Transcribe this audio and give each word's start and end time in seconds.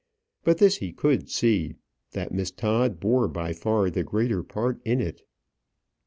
But 0.43 0.57
this 0.57 0.77
he 0.77 0.93
could 0.93 1.29
see, 1.29 1.75
that 2.13 2.31
Miss 2.31 2.49
Todd 2.49 2.99
bore 2.99 3.27
by 3.27 3.53
far 3.53 3.91
the 3.91 4.03
greater 4.03 4.41
part 4.41 4.81
in 4.83 4.99
it. 4.99 5.21